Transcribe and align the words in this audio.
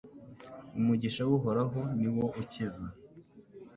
Umugisha 0.77 1.21
w’Uhoraho 1.29 1.79
ni 1.99 2.09
wo 2.15 2.25
ukiza 2.41 2.85